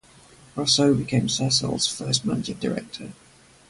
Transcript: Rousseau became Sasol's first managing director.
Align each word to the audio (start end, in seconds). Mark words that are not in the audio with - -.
Rousseau 0.55 0.95
became 0.95 1.27
Sasol's 1.27 1.85
first 1.87 2.25
managing 2.25 2.57
director. 2.57 3.11